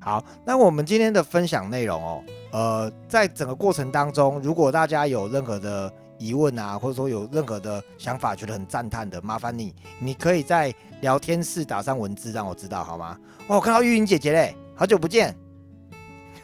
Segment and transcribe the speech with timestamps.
[0.00, 13.18] 好，那我们今天的分享内容哦，呃，在整个过程当中，如果大家有任何的疑问啊，或者说有任何的想法，觉得很赞叹的，麻烦你，你可以在聊天室打上文字，让我知道好吗？
[13.48, 15.36] 哦，看到玉莹姐姐嘞，好久不见，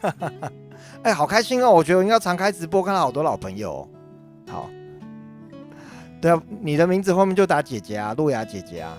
[1.01, 1.71] 哎，好开心哦！
[1.71, 3.87] 我觉得我应该常开直播，看到好多老朋友。
[4.47, 4.69] 好，
[6.21, 8.97] 对啊，你的名字后面就打姐姐啊，洛雅姐姐啊，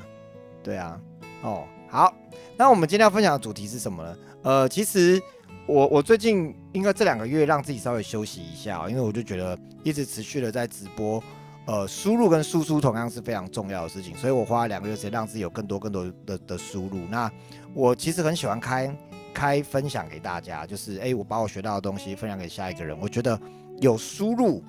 [0.62, 0.98] 对啊，
[1.42, 2.12] 哦，好，
[2.56, 4.16] 那我们今天要分享的主题是什么呢？
[4.46, 5.20] 呃，其实
[5.66, 11.20] 我我最近应该这两个月让自己稍微休息一下，因为我就觉得一直持续的在直播，
[11.66, 17.00] 呃，输入跟输出同样是非常重要的事情，所以我花了两个月时间让自己有更多更多的的输入。
[17.10, 17.28] 那
[17.74, 18.96] 我其实很喜欢开
[19.34, 23.36] 开分享给大家，就是哎，我把我学到的东西分享给下一个人，我觉得
[23.80, 24.62] 有输入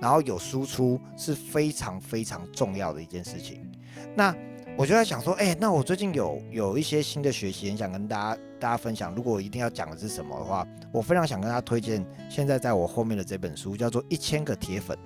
[0.00, 3.68] 然后有输出是非常非常重要的一件事情。
[4.14, 4.32] 那
[4.76, 9.14] 我就在想说，哎，那我最近有有一些新的学习，很想跟大家大家分享。
[9.14, 14.96] 如果一定要讲的是什么的话，我非常想跟大家推荐现在在我后面的这本书，叫做《一千个铁粉》。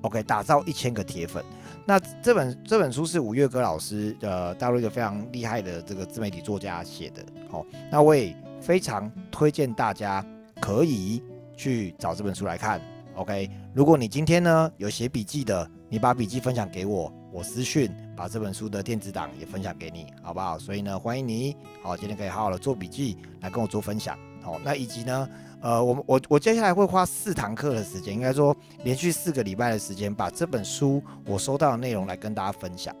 [0.00, 1.44] OK，打造一千个铁粉。
[1.84, 7.22] 那这本这本书是五月歌老师，呃，大陆一个非常厉害的这个自媒体作家写的。
[7.50, 10.24] 好，那我也非常推荐大家
[10.62, 11.22] 可以
[11.54, 12.80] 去找这本书来看。
[13.16, 17.12] OK，如果你今天呢有写笔记的，你把笔记分享给我。
[17.32, 17.88] 我私讯
[18.20, 20.58] 把这本书的电子档也分享给你，好不好？
[20.58, 25.26] 所以呢，欢迎你，好，今天可以好好的做笔记来跟我做分享，好，那以及呢，
[25.62, 28.54] 呃，我们我我接下来会花四堂课的时间，应该说
[28.84, 32.94] 连续四个礼拜的时间，把这本书我收到的内容来跟大家分享。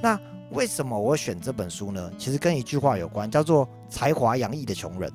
[0.00, 0.18] 那
[0.52, 2.10] 为什么我选这本书呢？
[2.16, 5.12] 其实跟一句话有关，叫做“才华洋溢的穷人”。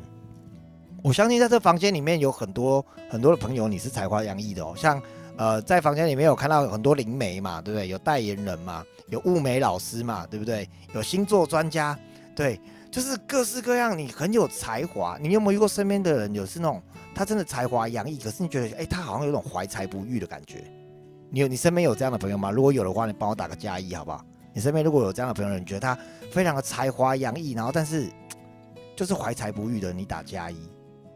[1.01, 5.01] 我相信在这房间里面有很多很多的朋友，你是才华洋溢的哦，像。
[5.37, 7.87] 呃，在房间里面有看到很多灵媒嘛，对不对？
[7.87, 10.67] 有代言人嘛，有物美老师嘛，对不对？
[10.95, 11.97] 有星座专家，
[12.35, 13.95] 对，就是各式各样。
[13.97, 16.81] 你很有才华，你有没有遇过身边的人，有是那种
[17.13, 20.63] 他真的才华洋溢，可是你觉得，哎，他好像有种怀才不遇的感觉。
[21.29, 22.49] 你有你身边有这样的朋友吗？
[22.49, 24.25] 如果有的话，你帮我打个加一好不好？
[24.53, 25.95] 你身边如果有这样的朋友，你觉得他
[26.31, 28.09] 非常的才华洋溢，然后但是
[28.95, 30.57] 就是怀才不遇的，你打加一。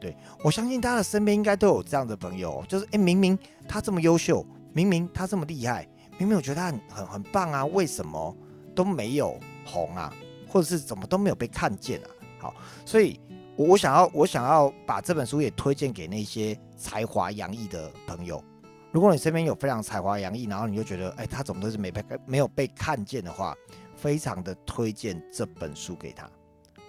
[0.01, 3.37] 对，我相信大家的身边应该都有这样的朋友，就是哎，明明
[3.69, 8.35] 他这么优秀，明明他这么厉害，明明我觉得他很很很棒啊，为什么
[8.73, 10.11] 都没有红啊，
[10.47, 12.09] 或者是怎么都没有被看见啊？
[12.39, 13.19] 好，所以
[13.55, 18.43] 我想要我想要把这本书也推荐给那些才华洋溢的朋友。
[18.91, 23.55] 如果你身边有非常才华洋溢，然后你就觉得哎，他怎么都是没被没有被看见的话，
[23.95, 26.27] 非常的推荐这本书给他。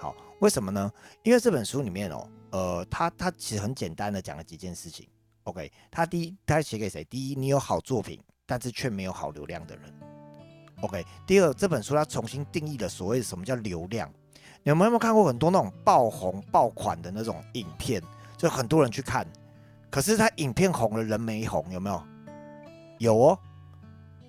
[0.03, 0.91] 好，为什么呢？
[1.23, 2.29] 因为这本书里面哦。
[2.51, 5.09] 呃，他他其实很简单的讲了几件事情。
[5.45, 7.05] OK，他第一，他写给谁？
[7.05, 9.95] 第一，你有好作品，但是却没有好流量的人。
[10.81, 14.13] OK，第二，这本书他重新定义了所谓什么叫流量。
[14.65, 18.03] 你们有没有看过很多那种爆红爆款的那种影片？
[18.37, 19.25] 就很多人去看，
[19.89, 22.03] 可是他影片红了，人没红，有没有？
[22.99, 23.39] 有哦。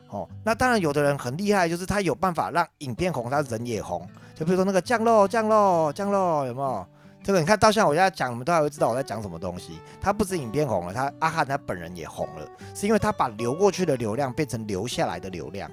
[0.09, 4.07] 哦，那当然，有的人很厉害，就是他有办法让影片红，他人也红。
[4.35, 6.85] 就比如说那个降落降落降落，有没有？
[7.23, 9.79] 这个你看到像我现在讲，你们都还会知道我在讲什么东西。
[10.01, 12.45] 他不止影片红了，他阿汉他本人也红了，
[12.75, 15.71] 是因为他把流过去的流量变成留下来的流量。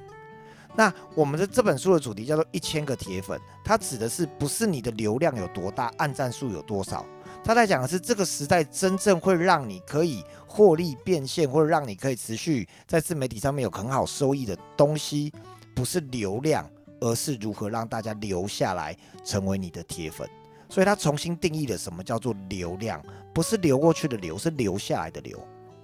[0.76, 7.04] 那我们的这本书的主题叫做一千个铁粉，它指的是不是你的流量有多大，按赞数有多少？
[7.42, 15.32] 他在讲的是这个时代真正会让你可以获利变现，或者让你可以持续在自媒体上面有很好收益的东西，
[15.75, 16.65] 不是流量，
[17.00, 20.28] 而是如何让大家留下来成为你的铁粉。
[20.69, 23.03] 所以他重新定义了什么叫做流量，
[23.34, 25.37] 不是流过去的流，是留下来的流。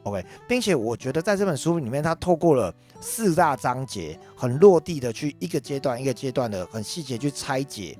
[0.04, 7.98] OK，并且我觉得在这本书里面，他透过了四大章节，很落地的去一个阶段一个阶段的很细节去拆解，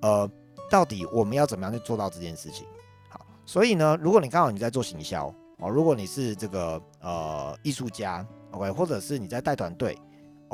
[0.00, 0.28] 呃，
[0.68, 2.66] 到底我们要怎么样去做到这件事情。
[3.08, 9.96] 好，所以呢，如果你刚好你在做行销哦，如果你是这个呃艺术家，OK，或者是你在带团队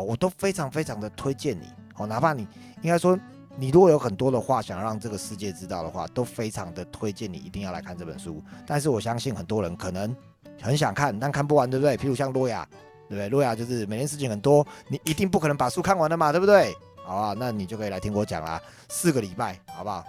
[0.02, 1.66] 我都非常非常的推荐你
[1.96, 2.46] 哦，哪怕你
[2.82, 3.18] 应该说。
[3.56, 8.42] 你如果有很多的话想让这个世界知道的话，都非常的推荐你一定要来看这本书。
[8.64, 10.16] 但是我相信很多人可能
[10.62, 11.94] 很想看，但看不完，对不对？
[11.96, 12.66] 譬如像洛亚，
[13.08, 13.28] 对不对？
[13.28, 16.74] 洛亚就是每天事情很多，你一定不可能把书看完的嘛，对不对？
[17.04, 18.58] 好啊，那你就可以来听我讲啦，
[18.88, 20.02] 四个礼拜，好不好？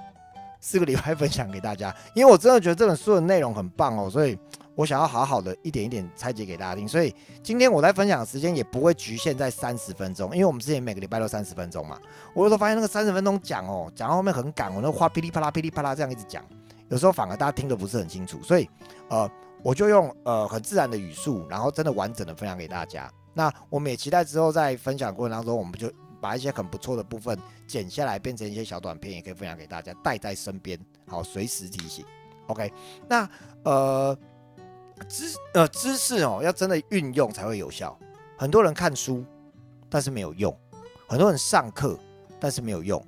[0.62, 4.38] 四个礼拜分享给大家，因为我真的觉得这本书的内容很棒哦，所以。
[4.82, 7.14] 我想要好好的一点一点拆解给大家听，所以
[7.44, 12.02] 今天我在分享的时间也不会局限在三十分钟，因为我们之前每个礼拜都三十分钟嘛。
[12.34, 16.44] 我有时候发现那个三十分钟讲哦，讲到后面很赶，我那话噼里啪啦噼里啪啦这样一直讲，
[16.90, 18.68] 有时候反而大家听得不是很清楚，所以
[19.10, 19.30] 呃，
[19.62, 23.08] 我就用呃很自然的语速，然后真的完整的分享给大家。
[23.36, 27.38] 那我们也期待之后在分享过程当中，我们就把一些很不错的部分
[27.68, 32.04] 剪下来，变成一些小短片，也可以分享给大家，带在身边，好随时提醒。
[32.48, 32.74] OK，
[33.08, 33.30] 那
[33.64, 34.18] 呃
[35.04, 37.98] 知呃知识哦，要真的运用才会有效。
[38.38, 39.24] 很多人看书，
[39.90, 40.52] 但是没有用；
[41.08, 41.98] 很多人上课，
[42.40, 43.04] 但是没有用。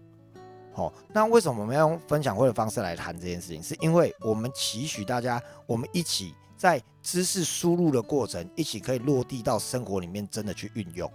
[0.73, 3.61] 好，那为什么我们要用分享会的方式来谈这件事情？
[3.61, 11.11] 是因为我们期许大家，我们一起在知识输入的过程，一起可以落地到生活里面，真的去运用。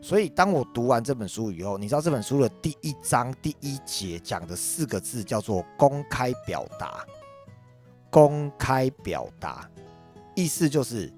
[0.00, 7.04] 所以，当我读完这本书以后，你知道这本书的第一章第一节讲的四个字叫做“公开表达”。
[8.14, 9.68] 公开表达，
[10.36, 11.12] 意思就是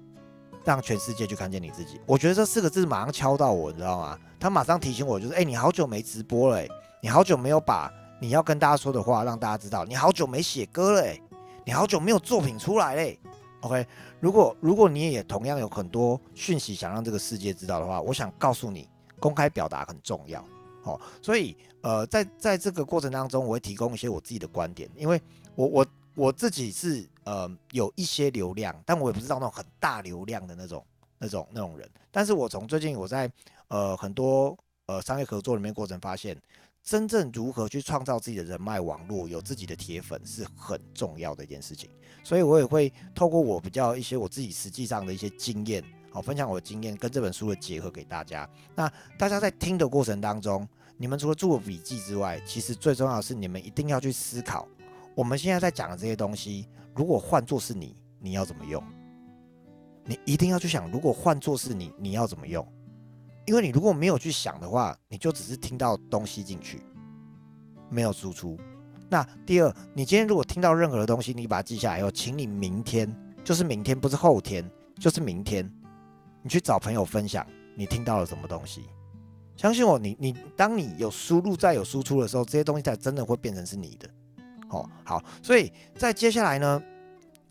[0.65, 2.01] 让全世界去看见你自己。
[2.07, 4.17] 我觉得这四个字马上敲到我，你知道吗？
[4.39, 6.65] 他马上提醒我，就是哎，你好久没直播了。
[7.03, 7.87] 你好久没有把
[8.19, 11.21] 你要跟大家说的话让大家知道，你好久没写歌了，哎，
[11.67, 13.19] 你好久没有作品出来嘞。
[13.61, 13.85] OK，
[14.19, 18.89] 如果如果你也同样有很多讯息想让这个世界知道的话，我想告诉你，
[19.19, 20.43] 公开表达很重要。
[20.81, 25.21] 好，所以呃，在在这个过程当中，我会提供一些我自己的观点，因为
[25.53, 25.85] 我我
[26.17, 30.83] 我自己是呃有一些流量，但我也不知道那种很大流量的那种
[31.19, 31.87] 那种那种人。
[32.11, 33.31] 但是我从最近我在
[33.67, 36.35] 呃很多呃商业合作里面过程发现。
[36.83, 41.89] 真正如何去创造自己的人脉网络，有自己的铁粉是很重要的一件事情。
[42.23, 48.49] 所以我也会透过我比较一些我自己实际上的一些经验，好分享我的经验跟这本书的结合给大家。
[48.73, 50.65] 那大家在听的过程当中，
[50.95, 54.65] 你们除了做笔记之外，其实最重要的是你们一定要去思考，
[55.17, 58.83] 我们现在在讲的这些东西，如果换作是你，你要怎么用？
[60.05, 62.63] 你一定要去想，如果换作是你，你要怎么用？
[63.47, 66.83] 因为你如果没有去想的话，你就只是听到东西进去，
[67.89, 68.59] 没有输出。
[69.09, 73.11] 那第二，你今天如果听到任何的东西，你把它记下来以后，请你明天，
[73.43, 74.63] 就是明天，不是后天，
[74.99, 75.67] 就是明天，
[76.43, 77.43] 你去找朋友分享
[77.75, 78.83] 你听到了什么东西。
[79.55, 84.07] 相信我，你你当你有输入再有输出的时候，这些东西才真的会变成是你的。
[84.69, 86.81] 哦，好，所以在接下来呢，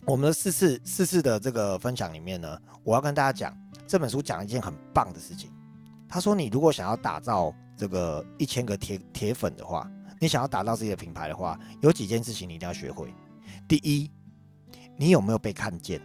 [0.04, 5.50] 我们的四次四次的这个分享里面呢，我要跟大家讲这本书讲一件很棒的事情。
[6.08, 9.90] 他说：“你如果想要打造这个一千个铁铁粉的话，
[10.20, 13.12] 你想要打造自己的品牌的话，有几件事情你一定要学会。
[13.66, 14.08] 第一，
[14.96, 16.00] 你有没有被看见？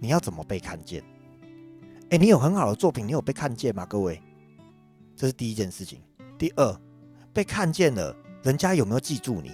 [0.00, 1.04] 你要怎么被看见？
[2.08, 3.84] 哎，你有很好的作品，你有被看见吗？
[3.84, 4.20] 各位，
[5.14, 6.00] 这是第一件事情。
[6.38, 6.80] 第二，
[7.34, 9.52] 被看见了，人家有没有记住你？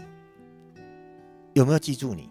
[1.54, 2.28] 有没有记住你？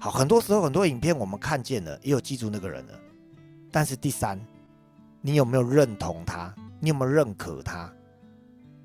[0.00, 2.92] 好，很多时候很多影片我们看见了，也有记住那个人了。
[3.70, 4.38] 但是第三。”
[5.20, 6.54] 你有没有认同他？
[6.78, 7.92] 你有没有认可他？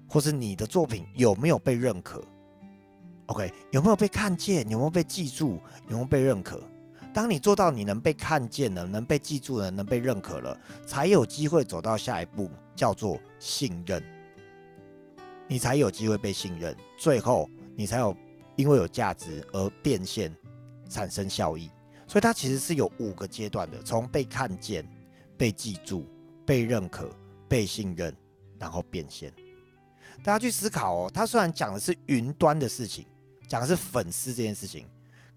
[0.07, 2.23] 或是你的作品有没有被认可
[3.27, 4.67] ？OK，有没有被看见？
[4.67, 5.59] 有没有被记住？
[5.89, 6.59] 有没有被认可？
[7.13, 14.03] 当你做到你能被看见了，能被记住了，能被认可了，才有机会走到下一步，叫做信任。
[15.47, 18.17] 你才有机会被信任，最后你才有
[18.55, 20.35] 因为有价值而变现，
[20.89, 21.69] 产生效益。
[22.07, 24.87] 所以它其实是有五个阶段的，从被看见、
[25.37, 26.07] 被记住。
[26.45, 27.09] 被认可、
[27.47, 28.13] 被信任，
[28.59, 29.33] 然后变现。
[30.25, 33.05] 大家去思考哦，它虽然讲的是云端的事情，
[33.47, 34.85] 讲的是粉丝这件事情，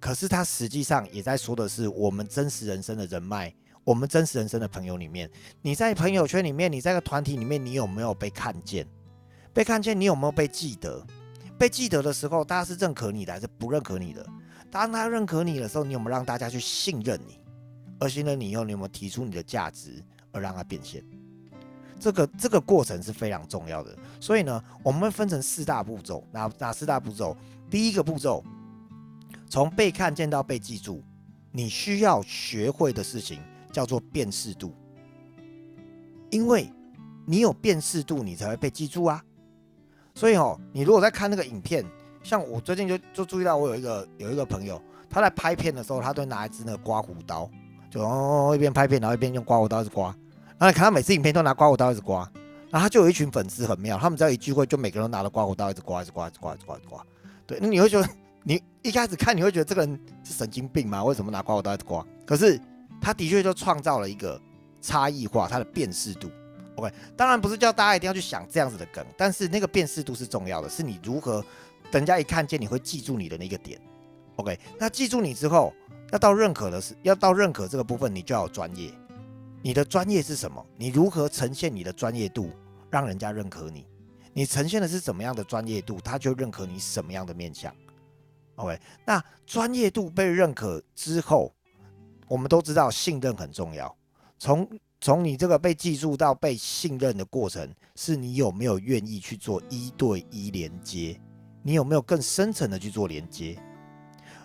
[0.01, 3.55] 可是它实际上也在说的是我们真实人生的人脉，
[3.85, 5.31] 我们真实人生的朋友里面，
[5.63, 8.85] 你在朋友圈里面，你在个团体里面，你有没有被看见？
[9.55, 11.07] 被看见，你有没有被记得？
[11.59, 14.27] 被记得的时候，大家是认可你的还是不认可你的？
[14.71, 17.39] 当他认可你的时候，你有没有让大家去信任你？
[17.99, 20.03] 而信任你以后，你有没有提出你的价值？
[20.33, 21.03] 而让他变现，
[21.99, 23.97] 这个这个过程是非常重要的。
[24.21, 26.23] 所以呢，我们会分成四大步骤。
[26.31, 27.35] 哪哪四大步骤？
[27.71, 28.45] 第一个步骤，
[29.49, 31.03] 从被看见到被记住，
[31.53, 33.41] 你需要学会的事情
[33.73, 34.75] 叫做辨识度。
[36.29, 36.71] 因为
[37.25, 39.25] 你有辨识度，你才会被记住啊。
[40.17, 41.85] 所以哦，你如果在看那个影片，
[42.23, 44.81] 像我最近就就注意到，我有一个有一个朋友，
[45.11, 47.49] 他在拍片的时候，他都拿一支那个刮胡刀，
[47.91, 50.07] 就哦一边拍片，然后一边用刮胡刀一直刮。
[50.59, 52.21] 然后你看他每次影片都拿刮胡刀一直刮，
[52.71, 57.07] 然后他就有一群粉丝很妙，他们只要一聚会就每个人都拿着刮胡刀一直刮，一直刮，一直刮，一直刮，一直刮。
[57.47, 58.09] 对，那你会觉得
[58.43, 61.05] 你一开始看你会觉得这个人是神经病吗？
[61.05, 62.03] 为什么拿刮胡刀一直刮？
[62.25, 62.59] 可是
[63.03, 64.41] 他的确就创造了一个
[64.81, 66.31] 差异化，他的辨识度。
[66.77, 71.45] OK，当然不是叫大家一定要去想这样子的梗，但是那个辨识度是重要的，是你如何
[71.91, 73.81] 人家一看见你会记住你的那个点。
[74.37, 75.73] OK，那记住你之后，
[76.13, 78.93] 要到认可的是要到认可这个部分，你就要专业。
[79.63, 80.65] 你的专业是什么？
[80.77, 82.51] 你如何呈现你的专业度，
[82.91, 83.87] 让人家认可你？
[84.33, 87.75] 你呈现的是怎么样的专业度，他就认可你什么样的面相。
[88.57, 91.55] OK，那专业度被认可之后，
[92.29, 93.97] 我们都知道信任很重要。
[94.39, 94.69] 从
[95.01, 101.21] 从你这个被记住到被信任的过程，是你有没有愿意去做一对一连接？
[101.63, 103.59] 你有没有更深层的去做连接？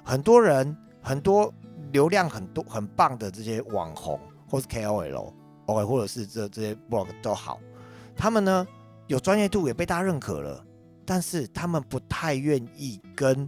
[0.03, 1.53] 很多人很多
[1.91, 7.59] 流量很多很棒的这些网红或是 KOL，OK，或者是这这些 blog 都好，
[8.15, 8.67] 他们呢
[9.07, 10.65] 有专业度也被大家认可了，
[11.05, 13.47] 但是他们不太愿意跟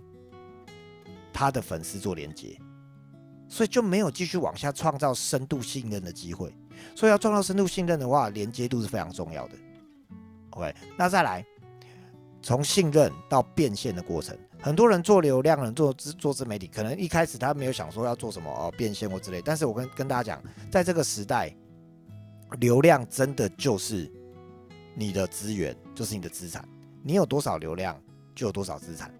[1.34, 2.58] 他的粉丝做连接，
[3.48, 6.56] 所以就没有继续往下创造深度信任的机会。
[6.96, 9.56] 所以要创造深度信任的话，连接度是非常重要的。
[10.52, 11.46] OK，那再来，
[12.42, 21.52] 从信任到变现的过程，很多人做流量人做自做自媒体，可能一开始他没有想说要做什么哦变现或之类，但是我跟跟大家讲，在这个时代，
[22.60, 24.12] 流量真的就是
[24.94, 26.64] 你的资源，就是你的资产。
[27.02, 28.00] 你有多少流量，
[28.36, 29.12] 就有多少资产，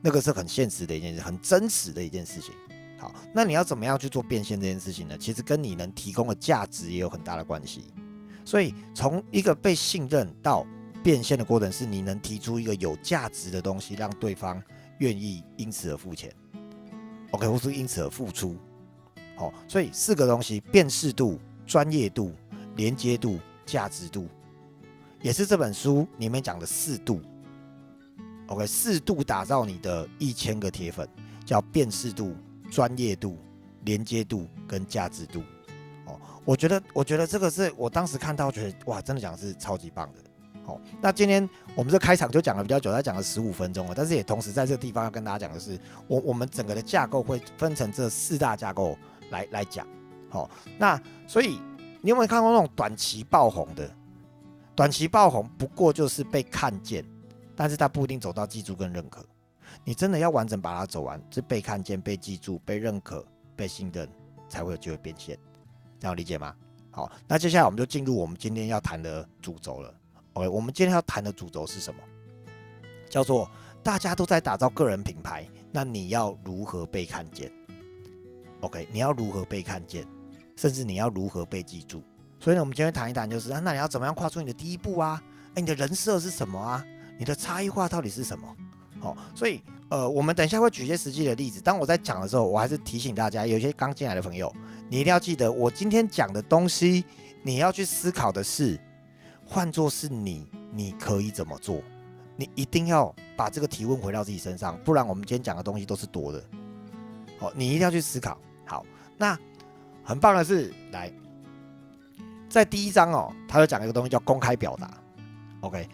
[0.00, 2.54] 那个是很现实的一件事，很真实的一件事情。
[3.04, 5.18] 好，那你要怎么样去做变现这件事情呢？
[5.18, 7.84] 其实跟你能提供的价值也有很大的关系。
[8.46, 10.66] 所以从一个被信任到
[11.02, 14.62] 变现的过程，是你能提出一个有价值的东西，让对方
[15.00, 16.32] 愿意因此而付钱
[17.32, 18.56] ，OK，或是因此而付出。
[19.36, 22.32] 好，所以四个东西：辨识度、专业度、
[22.76, 24.28] 连接度、价值度，
[25.20, 27.20] 也是这本书里面讲的四度。
[28.46, 31.06] OK，四度打造你的一千个铁粉，
[31.44, 32.34] 叫辨识度。
[32.70, 33.38] 专业度、
[33.84, 35.42] 连接度跟价值度，
[36.06, 40.18] 哦，我觉得，我觉得这个是我当时看到，觉得哇，真的讲是超级棒的。
[40.66, 48.96] 好，那今天我们这开场就讲了比较久，才讲了十五分钟了，但是也同时在这个地方要跟大家讲的是，我我们整个的架构会分成这四大架构
[49.30, 49.86] 来来讲。
[50.30, 51.60] 好，那所以
[52.00, 53.88] 你有没有看过那种短期爆红的？
[54.74, 57.04] 短期爆红不过就是被看见，
[57.54, 59.24] 但是他不一定走到记住跟认可。
[59.82, 63.24] 你真的要完整把它走完，是被看见、被记住、被认可、
[63.56, 64.08] 被信任，
[64.48, 65.38] 才会有机会变现，
[65.98, 66.54] 这样理解吗？
[66.90, 69.92] 好，那接下来我们就进入我们今天要谈的主轴了。
[70.34, 72.00] OK，我们今天要谈的主轴是什么？
[73.10, 73.50] 叫做
[73.82, 77.50] 大家都在打造个人品牌，那你要如何被看见
[78.60, 80.06] ？OK，你要如何被看见，
[80.56, 82.02] 甚至你要如何被记住？
[82.40, 85.22] 所以呢，我们今天谈一谈，就是啊那你要怎么样跨出你的第一步啊？
[85.54, 86.84] 哎，你的人设是什么啊？
[87.18, 88.56] 你的差异化到底是什么？
[89.04, 89.60] 哦，所以。
[89.90, 91.60] 呃，我们等一下会举一些实际的例子。
[91.60, 94.52] 当我在讲的时候，我还是提醒大家，有些刚进来的朋友，
[94.88, 97.04] 你一定要记得，我今天讲的东西，
[97.42, 98.80] 你要去思考的是，
[99.44, 101.80] 换作是你，你可以怎么做？
[102.34, 106.42] 你一定要把这个提问回到自己身上，不然我们今天讲的东西都是多的。
[107.38, 108.36] 好，你一定要去思考。
[108.64, 108.84] 好，
[109.16, 109.38] 那
[110.02, 111.12] 很棒的是，来，
[112.48, 114.90] 在第一章哦，他就讲一个东西叫公开表达。
[115.60, 115.88] OK，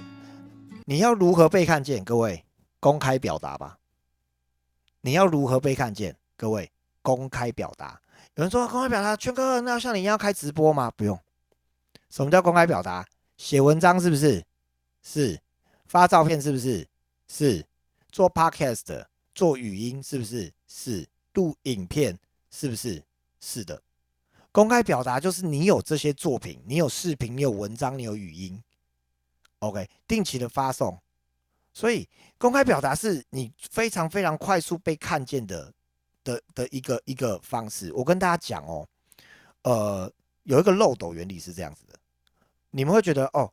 [0.87, 2.03] 你要如何被看见？
[2.03, 2.43] 各位，
[2.81, 3.79] 公开表达吧。
[5.03, 6.17] 你要如何被看见？
[6.37, 6.73] 各位，
[7.03, 8.01] 公开表达。
[8.35, 10.91] 有人说公开表达，圈哥，那要像你一样开直播吗？
[10.97, 11.19] 不用。
[12.09, 13.07] 什么叫公开表达？
[13.37, 14.45] 写文章是不是？
[15.03, 15.41] 是。
[15.87, 16.89] 发照片是不是？
[17.29, 17.65] 是。
[18.11, 20.53] 做 podcast，做语音是不是？
[20.67, 21.07] 是。
[21.35, 22.19] 录影片
[22.51, 23.03] 是不是？
[23.41, 23.81] 是的。
[24.53, 28.63] 公开表达就是你有这些作品，你有视频，你有文章，你有语音。
[29.61, 31.01] OK，定期的发送。
[31.73, 35.73] 所以，公开表达是你非常非常快速被看见的
[36.25, 37.93] 的的一个一个方式。
[37.93, 38.89] 我跟大家讲哦，
[39.63, 40.13] 呃，
[40.43, 41.99] 有一个漏斗原理是这样子的。
[42.71, 43.53] 你们会觉得哦，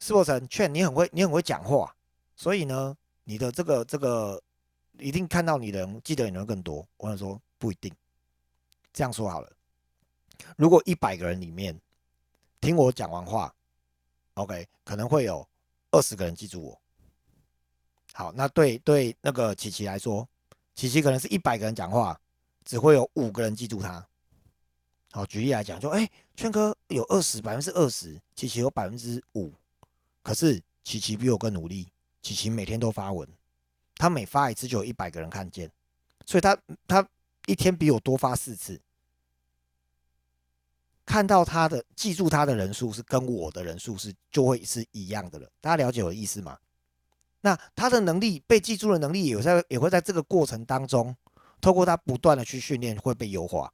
[0.00, 1.94] 施伯成劝你很会，你很会讲话，
[2.34, 4.42] 所以呢，你的这个这个
[4.98, 6.86] 一定看到你的人记得你的人更多。
[6.96, 7.92] 我想说不一定。
[8.92, 9.52] 这样说好了，
[10.56, 11.78] 如果一百个人里面
[12.60, 13.54] 听我讲完话
[14.34, 15.46] ，OK，可能会有
[15.90, 16.80] 二十个人记住我。
[18.16, 20.26] 好，那对对那个琪琪来说，
[20.76, 22.18] 琪琪可能是一百个人讲话，
[22.64, 24.06] 只会有五个人记住他。
[25.10, 29.52] 好，举例来讲，就哎，圈哥有二十百分之二十，琪琪有百分之五，
[30.22, 31.88] 可是琪琪比我更努力，
[32.22, 33.28] 琪琪每天都发文，
[33.96, 35.68] 他每发一次就有一百个人看见，
[36.24, 36.56] 所以他
[36.86, 37.04] 他
[37.46, 38.80] 一天比我多发四次，
[41.04, 45.50] 看到他的记住他的人数是跟我的人数是就会是一样的了。
[45.60, 46.56] 大家了解我的意思吗？
[47.44, 51.14] 那他的能力被记住的能力，有在也会在这个过程当中，
[51.60, 53.70] 透过他不断的去训练，会被优化。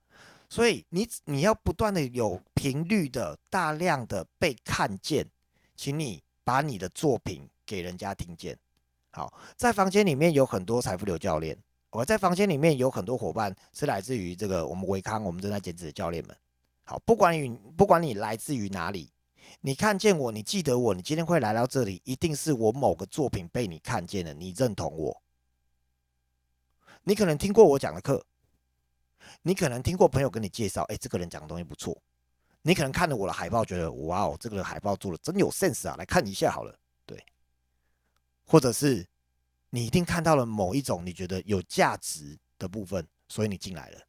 [0.48, 5.24] 所以你你要不断的有频率的、大量的被看见，
[5.76, 8.58] 请你把你的作品给人家听见。
[9.12, 11.56] 好，在房间里面有很多财富流教练，
[11.90, 16.36] 我在房间里面有很多伙伴是来自于这个我们维康，我们正在减脂的教练们。
[16.82, 19.08] 好，不管你不管你来自于哪里。
[19.60, 25.22] 你看见我，你记得我，你今天会来到这里，一定是我某个作品被你看见了，你认同我。
[27.02, 28.24] 你可能听过我讲的课，
[29.42, 32.00] 你可能听过朋友跟你介绍，哎，这个人讲的东西不错，
[32.62, 37.22] 你可能看了我的海报，觉得哇哦，这个人海报做的真有 sense 啊，来看一下好了，对。
[38.44, 39.06] 或者是
[39.70, 44.00] 你一定看到了某一种你觉得有价值的部分，所以你进来了。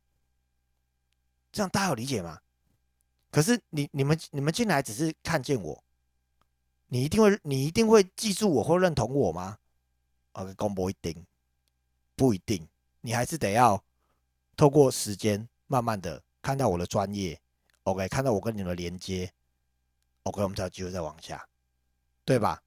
[1.51, 2.39] 这样大家有理解吗？
[3.31, 5.83] 可是你你们你们进来只是看见我，
[6.87, 9.57] 你一定会你一定会记住我或认同我吗
[10.33, 11.25] ？OK，公不一定，
[12.15, 12.67] 不一定，
[12.99, 13.81] 你还是得要
[14.57, 17.39] 透过时间慢慢的看到我的专业
[17.83, 19.31] ，OK，看到我跟你们的连接
[20.23, 21.47] ，OK，我们才有机会再往下，
[22.25, 22.61] 对吧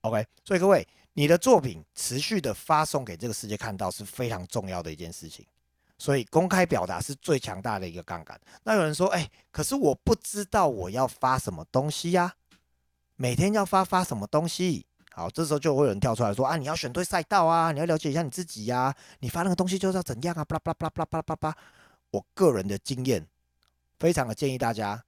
[0.00, 5.46] ？OK，所以各位，你的作品持续的发送给这个世界看到是非常重要的一件事情。
[5.98, 8.38] 所以公开表达是最强大的一个杠杆。
[8.62, 12.34] 那有人说，哎，可是我不知道我要发什么东西呀？
[13.16, 14.84] 每天要发发什么东西？
[15.12, 20.44] 好，这时候就会有人跳出来说，啊，你要选对赛道啊，你要了解一下你自己呀，你发那个东西就是要怎样啊？
[20.44, 21.56] 巴拉巴拉巴拉巴拉巴拉巴拉。
[22.10, 23.26] 我个人的经验，
[23.98, 25.02] 非常的建议大家，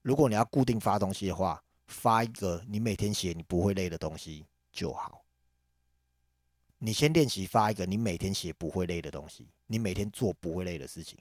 [0.00, 5.22] 如果你要固定发东西的话，发一个你每天写你不会累的东西就好。
[6.82, 11.18] 你先练习发一个你每天写不会累的东西，你每天做不会累的事情，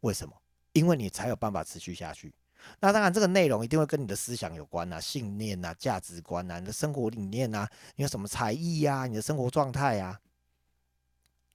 [0.00, 0.32] 为什么？
[0.72, 2.32] 因为你才有办法持续下去。
[2.78, 10.20] 那当然，这个内容一定会跟你的思想有关呐，信念呐，价值观呐，你的生活理念呐，你有什么才艺呀，你的生活状态呀。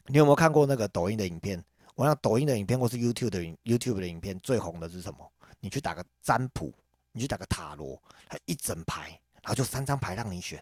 [0.08, 1.64] 你有没有看过那个抖音的影片？
[1.96, 5.32] 我想抖音的影片或是 YouTube 的 YouTube 的影片最红的是什么？
[5.62, 6.74] 你去打个占卜，
[7.14, 9.10] 你去打个塔罗，它一整排，
[9.42, 10.62] 然后就三张牌让你选。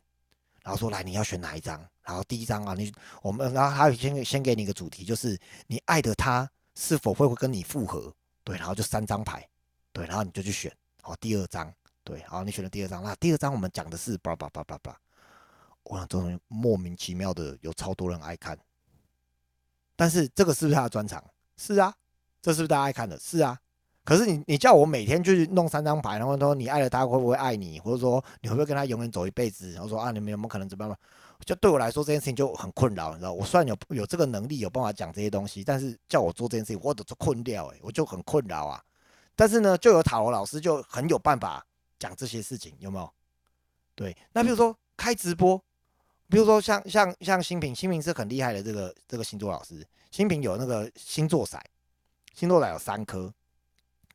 [0.63, 1.79] 然后说来，你要选哪一张？
[2.01, 2.91] 然后第一张啊，你
[3.21, 8.13] 我们然后他先先给你一个主题，就是你爱的他是否会会跟你复合？
[8.43, 9.47] 对，然后就三张牌，
[9.91, 10.73] 对，然后你就去选。
[11.01, 13.03] 好，第二张，对，好，你选了第二张。
[13.03, 14.97] 那第二张我们讲的是叭叭叭叭叭。
[15.83, 18.57] 我想这种莫名其妙的有超多人爱看，
[19.97, 21.21] 但是这个是不是他的专长？
[21.57, 21.93] 是啊，
[22.41, 23.19] 这是不是大家爱看的？
[23.19, 23.59] 是啊。
[24.03, 29.71] 可是你，你叫我每天去弄三张牌，然后说你爱了他会不会爱你，或者说你会不会跟他永远走一辈子？
[29.71, 30.97] 然后说啊，你们有没有可能怎么样？
[31.45, 33.33] 就对我来说这件事情就很困扰，你知道？
[33.33, 38.81] 我虽然有有这个能力，有办法讲这些东西，但是叫我做这件事情，我都是困掉，诶，我就很困扰啊。
[39.35, 41.65] 但是呢，就有塔罗老师就很有办法
[41.97, 43.09] 讲这些事情，有没有？
[43.95, 45.57] 对，那比如说开直播，
[46.29, 51.57] 比如说像像像新平，新平是很厉害的这个这个星座老师，新平有那个星座骰，
[52.33, 53.33] 星座骰有三颗。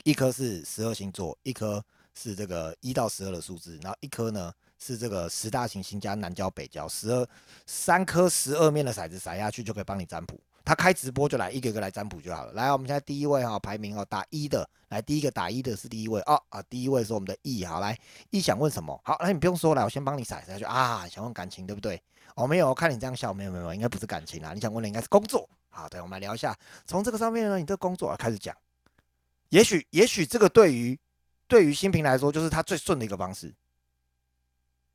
[0.09, 7.29] 一颗是十二星座，一颗是这个一到十二的数字，然后一颗呢是这个十大行星加南交北交，十二
[7.67, 10.41] 三颗十二面的骰子骰下去就可以帮你占卜。
[10.65, 12.53] 他开直播就来一个个来占卜就好了。
[12.53, 17.95] 来，我们现在第一位哈，排名哦打一的，来第一个打一的是第一位哦啊，第一位是我们的 E，好来
[18.31, 18.99] ，E 想问什么？
[19.05, 22.03] 好，那你不用说了，我先帮你骰下去啊，想问感情对不对？
[22.35, 25.47] 哦没有，看你这样笑，没有没有，应该不是感情啊，你想问的应该是工作。
[25.69, 28.57] 好，对，我们来聊一下，从这个上面呢，你的工作开始讲。
[29.51, 30.99] 也许，也许这个对于
[31.47, 33.55] 对于新平来说，就是他最顺的一个方式。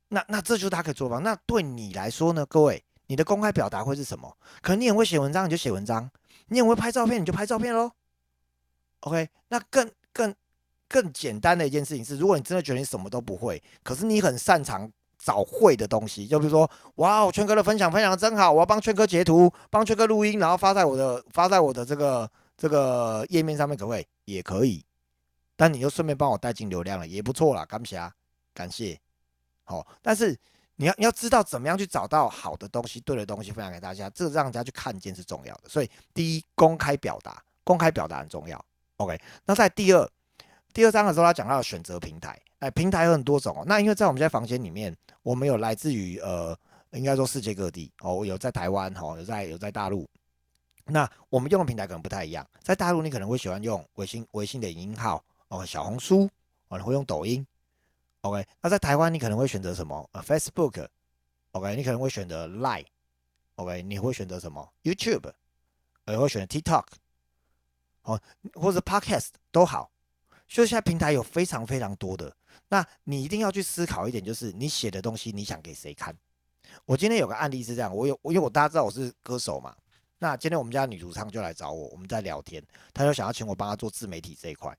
[0.08, 1.20] 那那这就是他可以做方。
[1.22, 2.46] 那对你来说呢？
[2.46, 4.36] 各位，你的公开表达会是什么？
[4.62, 6.08] 可能你很会写文章，你就写文章；
[6.48, 7.90] 你很会拍照片，你就拍照片喽。
[9.00, 10.32] OK，那更更
[10.88, 14.88] 更简单的一件事情是，如果你真的觉得你什么都不会，可是你很擅长
[15.18, 22.30] 找会的东西，就比如说，哇，圈哥的分享分享的真好，我要帮圈哥截图，帮圈哥录音，然后发在我的发在我的这个。
[22.56, 24.06] 这个页面上面可不可以？
[24.24, 24.84] 也可以，
[25.56, 28.12] 但你又顺便帮我带进流量了，也不错啦，感谢，
[28.54, 28.98] 感谢。
[29.64, 30.38] 好，但是
[30.76, 35.68] 你要你要知道怎么样去找到好的东西、对的东西分享给大家，这让人家去看见是重要的。
[35.68, 38.64] 所以第一，公开表达，公开表达很重要。
[38.96, 40.10] OK，那在第二
[40.72, 43.64] 第二章的时候，他讲到选择平台，哎，平台有很多种哦。
[43.66, 46.56] 那因为在我们在房间里面，我们有来自于呃，
[46.92, 50.08] 应该说世界各地哦，有在台湾哦，有在有在大陆。
[50.86, 56.28] 那我们用的平台可能不太一样，在大陆你可能会喜欢用微信微信的音号哦，小红书
[56.68, 57.46] 哦，你会用抖音
[58.20, 58.46] ，OK？
[58.60, 60.08] 那在台湾你可能会选择什么？
[60.12, 61.76] 呃，Facebook，OK？
[61.76, 63.82] 你可能会选择 Line，OK？
[63.82, 65.32] 你会选择什么？YouTube，
[66.04, 66.84] 呃，会选择 TikTok，
[68.02, 68.20] 哦，
[68.54, 69.90] 或者 Podcast 都好。
[70.46, 72.36] 所以现在平台有非常非常多的，
[72.68, 76.14] 那你一定要去思考一点，就是你写的东西你想给谁看？
[76.84, 79.74] 我今天有个案例是这样，我有我因为我大家知道我是歌手嘛。
[80.24, 84.74] 那今天我们家女主唱就来找我，我们在聊天，她就想要请我帮她做自媒体这一块。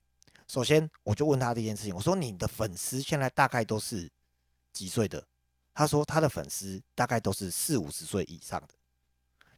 [0.48, 4.10] 首先，我就问她这件事情，我说：“你的粉丝现在大概都是
[4.72, 5.22] 几岁的？”
[5.72, 8.70] 她说：“她的粉丝大概都是四五十岁以上的。”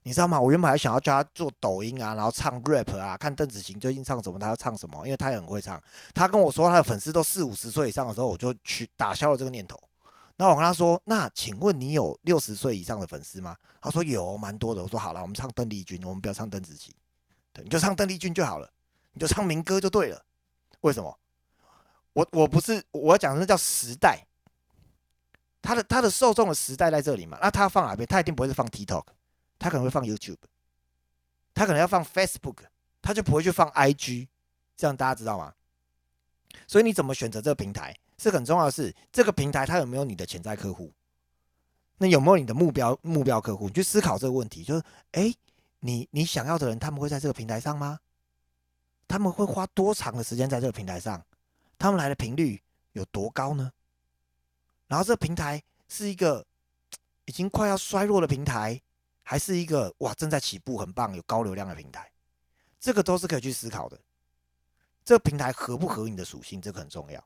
[0.04, 0.38] 你知道吗？
[0.38, 5.82] 我原本还想要叫她做抖音啊，然后唱 rap 啊，看邓紫棋最近唱什么，她要唱什么，因为她也很会唱。
[6.14, 9.80] 她跟我说她的粉丝都四五十岁以上的时候，我就去打消了这个念头。
[10.38, 16.94] 那我跟他说：“那请问你有六十岁以上的粉丝吗？”他说：“有，蛮多的。”我说：“好了，我们唱邓丽君，我们不要唱邓紫棋，
[17.52, 18.72] 对，你就唱邓丽君就好了，
[19.12, 20.24] 你就唱民歌就对了。
[20.82, 21.18] 为什么？
[22.14, 24.24] 我我不是我要讲的那叫时代，
[25.60, 28.06] 他的他的受众的时代在这里嘛，那他放哪边？
[28.06, 29.04] 他一定不会是放 TikTok，
[29.58, 30.38] 他可能会放 YouTube，
[31.52, 32.58] 他可能要放 Facebook，
[33.02, 34.28] 他就不会去放 IG，
[34.76, 35.52] 这样大家知道吗？
[36.66, 40.92] 所以你怎么选择这个平台是很重要的是，这个平台它有没有你的潜在客户？
[41.98, 43.68] 那有没有你的目标目标客户？
[43.68, 45.32] 你去思考这个问题，就是哎，
[45.80, 47.98] 你你想要的人，他们会在这个平台上吗？
[49.06, 51.24] 他们会花多长的时间在这个平台上？
[51.78, 53.72] 他们来的频率有多高呢？
[54.86, 56.44] 然后这个平台是一个
[57.24, 58.80] 已经快要衰落的平台，
[59.22, 62.10] 还是一个哇正在起步很棒有高流量的平台？
[62.80, 63.98] 这个都是可以去思考的。
[65.04, 67.24] 这个平台合不合你的属性，这个很重要。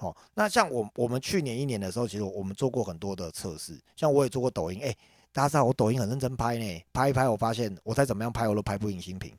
[0.00, 4.96] 好，那像我我们去年一年的时候，其实我们做过很多的测试，像我也做过抖音，哎，
[5.32, 9.34] 大家知道我抖音很认真拍呢，拍一拍我发现我再怎么样拍我都拍不赢新品，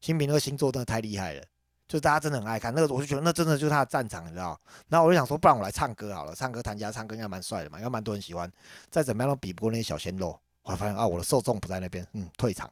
[0.00, 1.42] 新品那个星座真的太厉害了。
[1.88, 4.60] 就大家真的很爱看那个，我就觉得那真的就是他的战场，你知道？
[4.88, 8.50] 然后我就想说，不然我来唱歌好了，唱歌弹吉他唱歌应该蛮帅的嘛，应该蛮多人喜欢。
[8.90, 10.38] 再怎么样都比不过那些小鲜肉。
[10.62, 12.68] 我发现啊，我的受众不在那边，嗯，退场。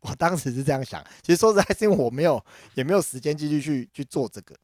[0.00, 2.42] 我当时是这样想，其实说实在，是因为我没有
[2.74, 4.54] 也没有时间继续去去做这个。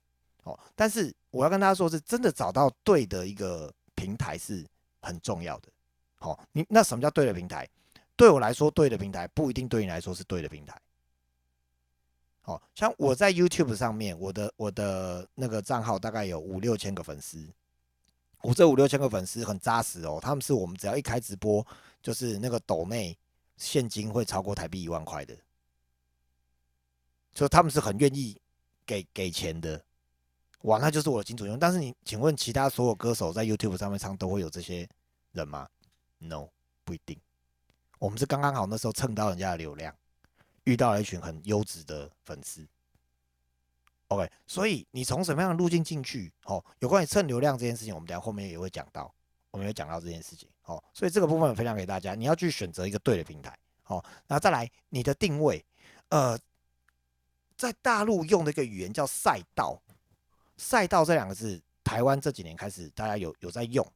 [0.43, 4.65] 哦，但是我要跟大家说，是真的找到对的一个平台是
[5.01, 5.69] 很重要的。
[6.15, 7.69] 好，你那什么叫对的平台？
[8.15, 10.81] 对我来说，对的平台不一定对你来说是对的平台。
[12.45, 17.45] 哦，像我在 YouTube 上面，我的我的那个账号大概有五六千个粉丝，
[18.43, 21.67] 我这五六千个粉丝很扎实哦，他们是我们只要一开直播，
[22.01, 23.19] 就是那个抖内
[23.57, 25.37] 现金会超过台币一万块的，
[27.33, 28.41] 所以他们是很愿意
[28.87, 29.83] 给给钱的，
[30.65, 31.59] 哇，那就是我的金主用。
[31.59, 34.89] 但是你请问其他所有歌手在 YouTube 上面唱都会有这些
[35.33, 35.69] 人吗
[36.19, 36.49] ？No，
[36.85, 37.19] 不一定，
[37.99, 39.95] 我们是刚刚好那时候蹭到人家的流量。
[40.65, 42.67] 遇到了一群很优质的粉丝
[44.09, 46.33] ，OK，所以你从什么样的路径进去？
[46.45, 49.15] 哦，有关于蹭流量这件事情，我们等下后面也会讲到，
[49.51, 50.49] 我们会讲到这件事情。
[50.65, 53.55] 哦，所以这个部分分享给大家，你要去选择一个对的平台。
[53.89, 55.63] 哦，那再来你的定位，
[56.09, 56.39] 呃，
[57.59, 59.79] 在大陆用的一个语言叫赛道，
[60.57, 63.87] 赛道这两个字，台湾这几年开始大家有有在用。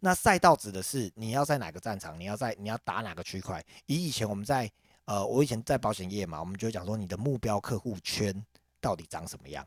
[0.00, 3.64] 那赛道指的是你要在哪个战场，你要在你要打哪个区块。
[3.86, 4.70] 以以前我们在
[5.04, 8.44] 呃，我以前在保险业嘛，我们就讲说你的目标客户圈
[8.80, 9.66] 到底长什么样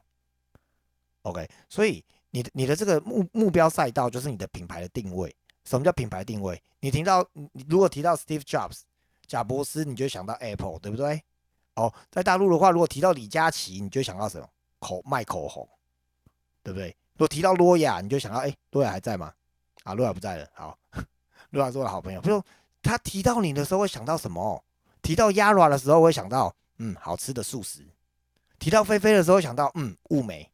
[1.21, 5.33] ？OK，所以你的你的这个目目标赛道就是你的品牌的定位。
[5.65, 6.61] 什么叫品牌定位？
[6.79, 8.81] 你听到你如果提到 Steve Jobs
[9.27, 11.23] 贾博斯，你就想到 Apple，对不对？
[11.75, 14.49] 哦，在大陆的话，如果提到李佳琦，你就想到什么？
[14.79, 15.67] 口卖口红，
[16.63, 16.95] 对不对？
[17.13, 19.33] 如果提到洛亚，你就想到哎，洛亚还在吗？
[19.83, 20.49] 啊，洛亚不在了。
[20.53, 20.77] 好，
[21.51, 22.21] 洛亚是我的好朋友。
[22.21, 22.41] 比如
[22.81, 24.63] 他提到你的时候，会想到什么？
[25.01, 27.83] 提到 Yara 的时候，会想到嗯好吃的素食；
[28.57, 30.49] 提到菲菲的时候，想到嗯物美，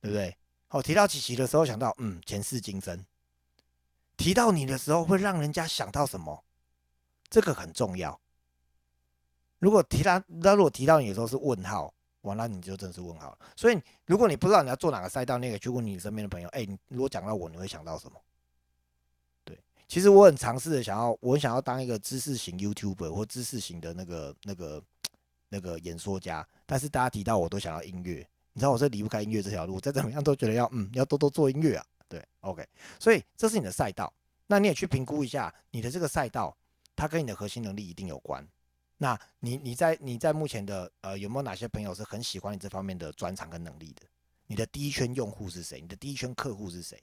[0.00, 0.36] 对不对？
[0.68, 2.96] 好，提到琪琪的时候，想到嗯前世今生；
[4.16, 6.44] 提到你的时候，会让人家想到什么？
[7.30, 8.18] 这个很重要。
[9.58, 13.38] 如果提他，那如果提到你的时候是问号，完了你就真是问号了。
[13.56, 18.20] 所以如果你不知道你要做哪个赛道，那个去问你身边的朋友，哎，你如果讲到我，你会想到什么？
[19.44, 24.82] 对其实我很尝试的想要，我很想要当一个知识型 YouTuber 或知识型的那个、那个、
[25.48, 26.46] 那个演说家。
[26.66, 31.84] 但是大家提到我都想要音乐，你知道我是离不开音乐这条路，再怎么样都觉得要嗯要多多做音乐啊。
[32.08, 32.66] 对，OK，
[32.98, 34.12] 所以这是你的赛道，
[34.46, 36.56] 那你也去评估一下你的这个赛道，
[36.96, 38.46] 它跟你的核心能力一定有关。
[38.98, 44.02] 那你你在你在目前的呃有没有哪些朋友是很喜欢你这方面的专长跟能力的？
[44.46, 45.80] 你的第一圈用户是谁？
[45.80, 47.00] 你的第一圈客户是谁？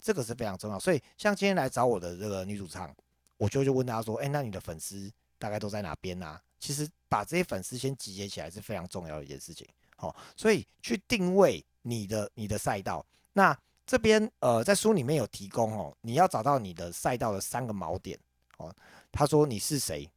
[0.00, 2.94] 这个是非常重要，所以像今天来找我的这个女主唱，
[3.36, 6.40] 我就就问她说，哎，那你的粉丝大概都在哪边呢？
[6.58, 9.66] 其实把这些粉丝先集结起来是非常重要的一件事情。
[9.96, 13.04] 好，所以去定位你的你的赛道。
[13.32, 18.18] 那这边呃，在书里面有提供哦，你要找到你的赛道的三个锚点
[18.58, 18.74] 哦。
[19.10, 20.08] 他说你是谁？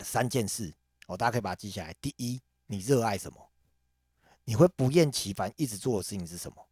[0.00, 0.72] 三件事
[1.06, 1.94] 哦，大家可以把它记下来。
[2.00, 3.50] 第一，你热爱什么？
[4.44, 6.66] 你会不厌其烦一直做的事情是什么？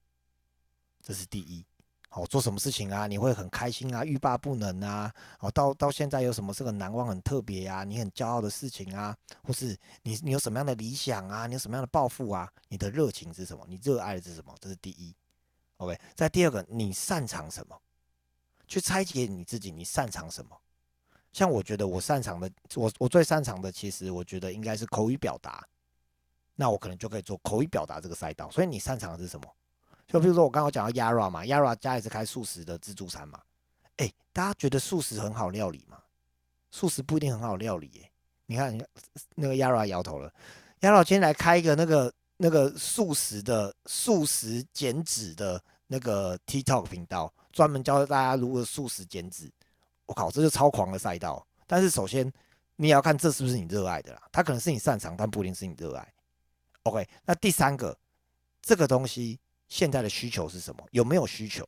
[1.02, 1.64] 这是第一。
[2.10, 3.06] 哦，做什么事情啊？
[3.06, 5.14] 你会很开心啊，欲罢不能啊！
[5.38, 7.84] 哦，到到现在有什么是很难忘、很特别啊？
[7.84, 11.46] 你很骄傲的事情啊，或是你你有什么样的理想啊？
[11.46, 12.52] 你有什么样的抱负啊？
[12.66, 13.64] 你的热情是什么？
[13.68, 14.52] 你热爱的是什么？
[14.60, 15.14] 这是第一。
[15.76, 17.80] OK，在第二个，你擅长什么？
[18.66, 20.60] 去拆解你自己，你擅长什么？
[21.32, 25.64] 像我觉得我擅长的，我我最擅长的，其实我觉得应该是口语表达。
[26.56, 28.50] 那我可能就可以做口语表达这个赛道。
[28.50, 29.46] 所以你擅长的是什么？
[30.06, 33.40] 就比如说我刚刚讲到 Yara 嘛，Yara 家也是开素食的自助餐嘛。
[33.96, 35.98] 哎，大家觉得素食很好料理吗？
[36.70, 38.10] 素食不一定很好料理耶。
[38.46, 38.88] 你看，你看
[39.36, 40.32] 那个 Yara 摇头了。
[40.80, 49.50] Yara 今天来开一个那个那个素食的素食减脂的那个 TikTok 频道，专门教大家如何素食减脂。
[50.10, 51.46] 我靠，这就超狂的赛道。
[51.68, 52.30] 但是首先
[52.74, 56.12] 你也要看这是不是你热爱的啦，它可能是你擅长，但不一定是你热爱。
[56.82, 57.96] OK，那第三个，
[58.60, 60.84] 这个东西现在的需求是什么？
[60.90, 61.64] 有没有需求？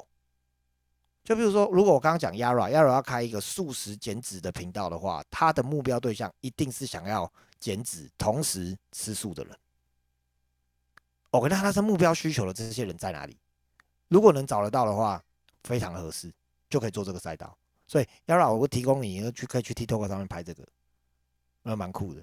[1.22, 9.56] 就比如说，如果我刚刚讲 Yara，Yara 要开一个素食减脂的频道的话，他的目标对象一定是想要减脂同时吃素的人。
[11.30, 13.38] OK，那他的目标需求的这些人在哪里？
[14.08, 15.22] 如果能找得到的话，
[15.62, 16.32] 非常合适，
[16.68, 17.56] 就可以做这个赛道。
[17.92, 20.66] 所以 Yara，我提供你去可以去 TikTok 上面拍这个，
[21.62, 22.22] 那蛮酷的。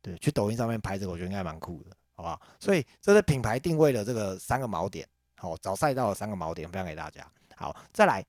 [0.00, 2.40] 对，去抖音上面拍这个，我觉得应该蛮酷的，好不好？
[2.60, 7.28] 所以这是品牌定位的这个三个锚点，好，找赛道的三个锚点，分享给大家。
[7.56, 8.24] 好，再来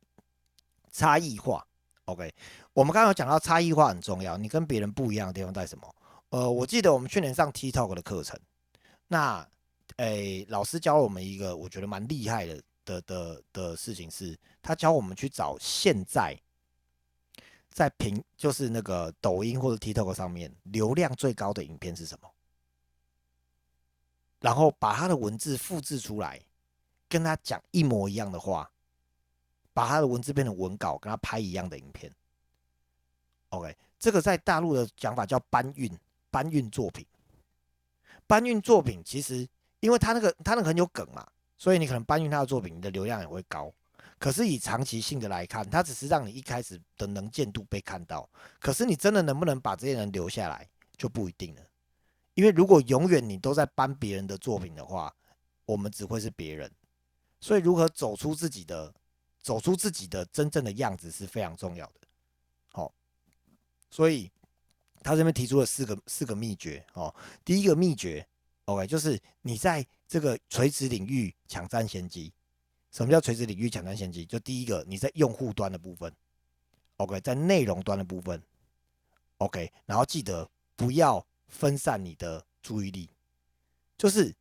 [0.91, 1.63] 差异化。
[2.05, 2.33] OK，
[2.73, 5.95] 我们刚刚有讲到差异化很重要，你跟别人不一样的地方在什么？
[6.29, 8.39] 呃，我记得我们去年上 TikTok 的课程，
[9.07, 9.47] 那
[9.97, 16.35] 诶，老师教了我们一个我觉得蛮厉害的的的的事情，是他教我们去找现在
[17.71, 22.29] 在平就是那个抖音或者 TikTok 上面流量最高的影片是什么，
[24.39, 26.39] 然后把他的文字复制出来，
[27.09, 28.69] 跟他讲一模一样的话。
[29.73, 32.13] 把他的文字变成文稿，跟他拍一样的影片。
[33.51, 35.89] OK，这个在大陆的讲法叫搬运，
[36.29, 37.05] 搬运作品。
[38.27, 39.47] 搬运作品其实，
[39.79, 41.25] 因为他那个他那个很有梗嘛，
[41.57, 43.73] 所以你可能搬运他的作品，你的流量也会高。
[44.17, 48.29] 可是以长期性的来看，它只是让你一开始的能见度被看到。
[48.59, 51.61] 可是你真的能不能把这些人留下来，就不一定了。
[52.33, 55.13] 因为如果永远你都在搬别人的作品的话，
[55.65, 56.71] 我们只会是别人。
[57.39, 58.93] 所以如何走出自己的？
[59.43, 62.07] 走出自己的真正的样子是非常重要的，
[62.73, 62.93] 好，
[63.89, 64.29] 所以
[65.01, 67.11] 他这边提出了四个四个秘诀哦。
[67.43, 68.23] 第一个秘诀
[68.65, 72.31] ，OK，就是你在这个垂直领域抢占先机。
[72.91, 74.25] 什么叫垂直领域抢占先机？
[74.25, 76.13] 就第一个，你在用户端的部分
[76.97, 78.41] ，OK，在内容端的部分
[79.37, 83.09] ，OK，然后记得不要分散你的注意力，
[83.97, 84.35] 就是。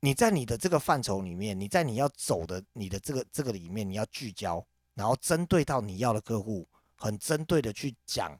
[0.00, 8.38] 你在你的这个范畴里面，你在你要走的你的这个这个里面，你要聚焦，然后针对到你要的客户，很针对的去讲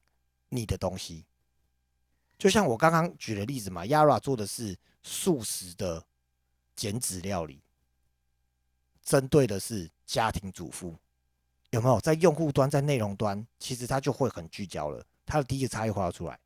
[0.50, 1.24] 你的东西。
[2.36, 6.04] 就像我刚刚举的例子嘛，Yara 做的是素食的
[6.76, 7.63] 减脂料理，
[9.04, 10.96] 针对的是家庭主妇，
[11.70, 12.00] 有没有？
[12.00, 16.38] 在用户端，在内容端，其实它就会很聚焦了，它的第一个差异化出来。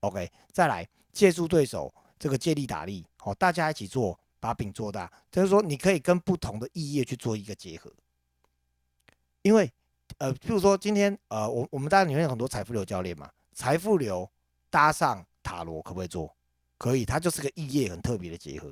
[0.00, 4.18] OK，再来借助对手这个借力打力，好，大家一起做。
[4.38, 7.90] 把饼做大，就是说你可以跟不同的异业去做一个结合，
[9.42, 9.68] 因为
[10.18, 14.30] 呃，譬如说今天呃，我我们大家里面有很多财富流教练嘛，财富流
[14.70, 16.36] 搭上塔罗可不可以做？
[16.76, 18.70] 可以，它就是个异业很特别的结合。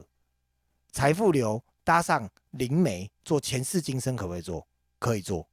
[0.92, 4.66] 财富流搭上灵媒做前世今生可不可以做？
[4.98, 5.46] 可以做。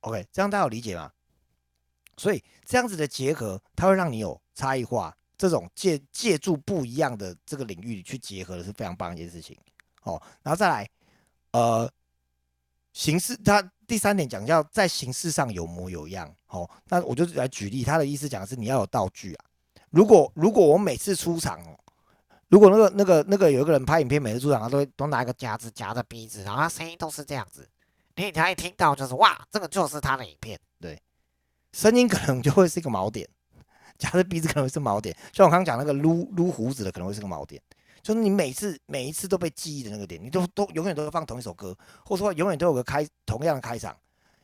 [0.00, 1.10] OK，这样大家有理解吗？
[2.16, 5.16] 所以这样子的结合，它会让你有差异化。
[5.36, 9.58] 这种借借助不一样的这个领域去结合的是非常棒一件事情，
[10.04, 10.88] 哦，然后再来，
[11.50, 11.92] 呃，
[12.92, 19.44] 形式，他第三点讲叫在形式上有模有样，哦，那我就来举例，他的意思讲是你要有道具啊，
[19.90, 21.78] 如果如果我每次出场哦，
[22.54, 27.68] 如果那个那个那个有一个人拍影片，每次出场他都都拿一个夹子夹着鼻子，然后他声音都是这样子，
[28.14, 30.96] 你才一听到就是哇，这个就是他的影片，对，
[31.72, 33.28] 声音可能就会是一个锚点。
[33.98, 37.60] 夹着鼻子可能会是锚点，像我刚刚讲那个撸撸胡子的可能会是个锚点，
[38.00, 43.96] 就是你每次每一次都被记忆的那个点，你都都永远都会放同一首歌，或者说永远都有个开同样的开场。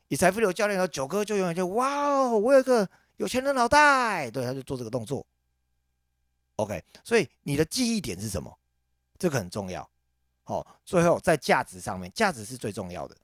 [0.09, 5.25] 以财富流教练和九哥就永远就哇哦，我有个有钱人脑袋，对，他就做这个动作。
[6.61, 8.55] OK，所以你的记忆点是什么？
[9.19, 9.89] 这个很重要。
[10.43, 13.17] 好，最后在价值上面，价值是最重要的。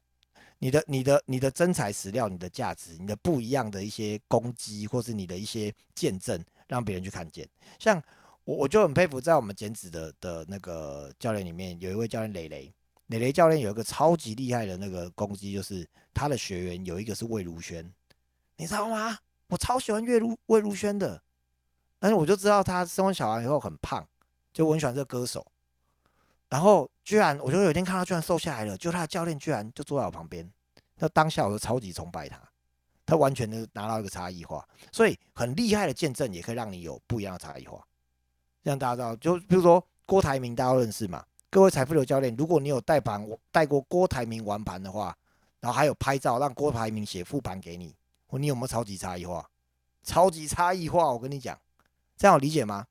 [0.59, 7.46] 你的、你的、你的真材实料，你的价值，你的不一样的一些攻击，或是你的一些见证，让别人去看见。
[7.79, 8.03] 像
[8.44, 12.72] 我，我就很佩服，在我们减脂的的那个教练里面，有一位教练磊磊，
[13.09, 17.92] 磊磊教练有一个超级厉害的那个攻击，就是他的学员有一个是魏如萱，
[18.57, 19.18] 你知道吗？
[19.49, 21.22] 我超喜欢魏如魏如萱的，
[21.98, 24.06] 但是我就知道他生完小孩以后很胖，
[24.52, 25.46] 就我很喜欢这个歌手。
[26.48, 30.48] 然后居然，我就有一天看他居然瘦下来了，就他的教练居然就坐在我旁边，
[30.96, 32.40] 那当下我就超级崇拜他，
[33.04, 37.85] 他完全的拿到一个差异化，所以很厉害的见证也可以让你有不一样的差异化。
[38.62, 41.24] 让大家知道，就比如说郭台铭，大家认识嘛？
[41.50, 45.16] 各位财富流教练，如果你有带盘带过郭台铭玩盘的话，
[45.61, 47.94] 然后还有拍照让郭台铭写复盘给你，
[48.30, 49.48] 你有没有超级差异化？
[50.02, 51.59] 超级差异化，我跟你讲，
[52.16, 52.87] 这样有理解吗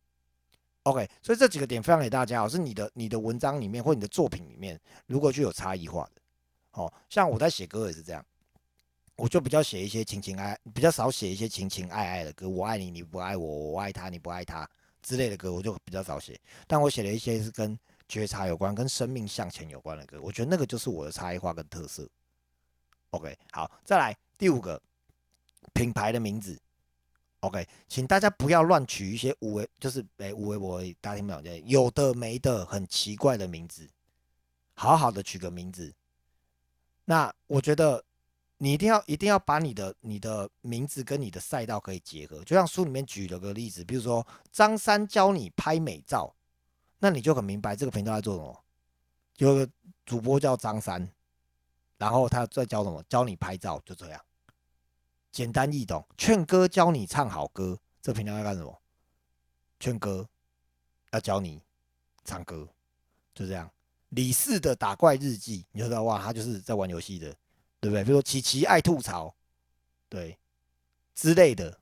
[0.84, 6.22] ？OK，所以这几个点分享给大家，是你的你的文章里面或你的作品里面，如果具有差异化的，
[6.74, 8.24] 哦，像我在写歌也是这样，
[9.16, 14.70] 我就比较写一些情情爱，比较少写一些情情爱爱的歌，我爱你你不爱我，我爱他你不爱他
[15.02, 16.40] 之类的歌，我就比较少写。
[16.68, 22.08] 但我写了一些是跟觉察有关、跟生命向前有关的歌，我觉得那个就是我的差异化跟特色。
[23.10, 24.80] OK，好，再来第五个
[25.74, 26.60] 品牌的名字。
[27.46, 33.88] OK，请大家不要乱取一些无为，就是诶无为我大家听不懂，有的没的很奇怪的名字，
[34.74, 35.94] 好好的取个名字。
[37.06, 38.04] 那我觉得
[38.58, 46.34] 你一定要一定要把你的你的名字跟你的赛道可以结合，就像书里面举了个例子，比如说张三教你拍美照，
[46.98, 48.64] 那你就很明白这个频道在做什么，
[49.38, 49.70] 有个
[50.04, 51.08] 主播叫张三，
[52.00, 54.20] 然后他在教什么，教你拍照，就这样。
[55.36, 58.82] 简单易懂，劝歌教你唱好歌，这频道要干什么？
[59.82, 60.26] 劝歌
[61.12, 61.62] 要教你
[62.24, 62.66] 唱歌，
[63.34, 63.70] 就这样。
[64.12, 67.36] 李四的打怪日记，你就知道哇，他就是在玩游戏的，
[67.82, 68.02] 对不对？
[68.06, 69.36] 比如说琪琪爱吐槽，
[70.08, 70.40] 对
[71.14, 71.82] 之类的。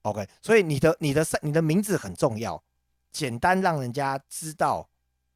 [0.00, 2.64] OK，所以你的你的你的名字很重要，
[3.12, 4.88] 简单让人家知道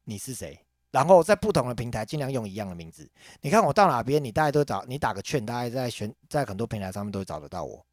[0.05, 0.65] 你是谁。
[0.89, 3.09] 然后在不同的平台尽量用一样的名字。
[3.41, 7.85] 你看我到哪边，你大概都找你打个券，大概在选在很多平台上面都会找得到我。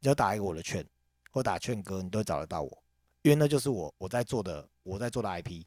[0.00, 0.84] 你就打一个我的券，
[1.30, 2.82] 或打券哥，你都会找得到我，
[3.22, 5.62] 因为那就是我我在做的我在做的 IP。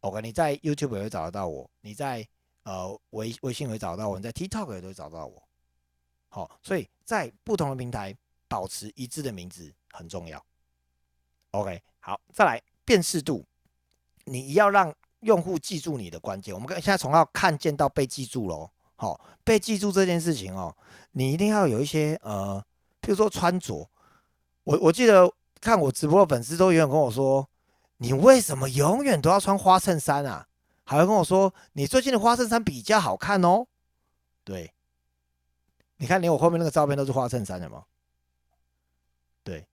[0.00, 2.26] OK，你在 YouTube 也会找得到我，你在
[2.64, 5.42] 呃微微信也会找到我，你在 TikTok 也都会找到我。
[6.28, 8.16] 好，所以在不同的平台
[8.48, 10.44] 保持一致的名字很重要。
[11.52, 13.46] OK，好，再来辨识度，
[14.24, 14.92] 你要让。
[15.20, 18.70] 用户记住你的关键，我们现在从要看见到被记住喽。
[18.96, 20.76] 好，被记住这件事情哦，
[21.12, 22.62] 你一定要有一些呃，
[23.00, 23.88] 譬如说穿着。
[24.64, 27.48] 我我记得看我直播的粉丝都永远跟我说，
[27.96, 30.46] 你为什么永远都要穿花衬衫啊？
[30.84, 33.66] 还会跟我说，你最近的花衬衫比较好看哦。
[34.44, 34.72] 对，
[35.96, 37.84] 你看连我后面那个照片都是花衬衫的吗？
[39.42, 39.66] 对，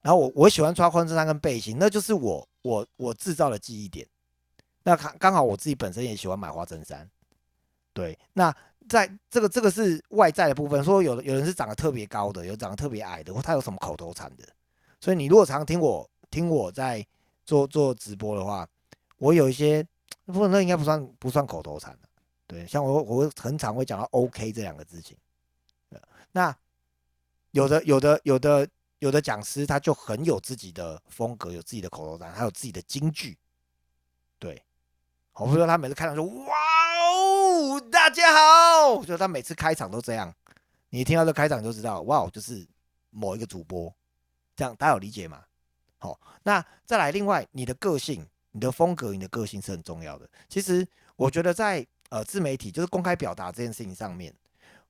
[0.00, 4.06] 然后我我喜欢穿花衬衫跟背心，那就是我我我制造的记忆点。
[4.84, 7.08] 那刚刚好，我自己本身也喜欢买花衬衫，
[7.92, 8.18] 对。
[8.32, 8.54] 那
[8.88, 14.44] 在这个这个是外在的部分，说有的有人是长得特别高的，有长得特别矮的，或他有什么口头禅的。
[15.00, 17.06] 所以你如果常听我听我在
[17.44, 18.68] 做做直播的话，
[19.18, 19.86] 我有一些
[20.26, 21.96] 不那应该不算不算口头禅，
[22.46, 22.66] 对。
[22.66, 25.16] 像我我很常会讲到 OK 这两个字情。
[26.32, 26.56] 那
[27.52, 28.66] 有的有的有的
[28.98, 33.38] 有的讲师他就很有自己的风格，有自己的口头禅，还有自己的金句，
[34.38, 34.60] 对。
[35.34, 36.54] 我不说他每次开场说哇
[37.00, 40.32] 哦，大家好，就他每次开场都这样，
[40.90, 42.66] 你听到这开场就知道哇哦，就是
[43.10, 43.92] 某一个主播，
[44.54, 45.42] 这样大家有理解吗？
[45.96, 50.28] 好，那再来另外你的个性、你的风格、你的个性是很重要的。
[50.50, 54.34] 其实我觉得在呃自媒体就是公开表达这件事情上面，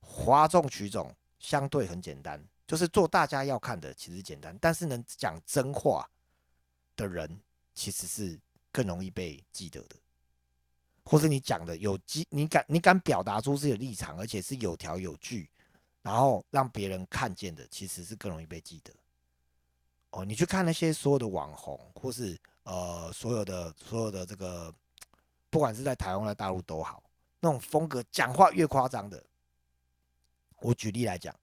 [0.01, 6.05] 哗众取宠相对很简单，就是做大家要看的其实简单，但是能讲真话
[6.97, 7.39] 的人
[7.73, 8.37] 其实是
[8.73, 9.95] 更容易被记得的。
[11.05, 15.49] 或者你讲的有机，你敢你敢表达出自己的立场，而且是有条有据，
[16.01, 18.93] 然后让别人看见的，其实是更容易被记得。
[20.11, 24.73] 哦，你去看那些所有的网红，或是呃所有的所有的这个，
[25.49, 27.03] 不管是在台湾在大陆都好，
[27.39, 29.21] 那种风格讲话越夸张的，
[30.59, 31.35] 我举例来讲，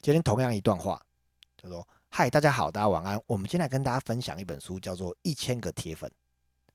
[0.00, 1.04] 今天同样一段话，
[1.56, 3.20] 就说：“嗨，大家好，大家晚安。
[3.26, 6.10] 我们今天来跟大家分享一本书，叫做《一千个铁粉》。